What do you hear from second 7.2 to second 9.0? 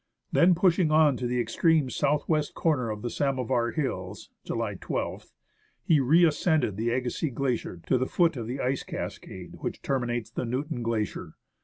Glacier to the foot of the ice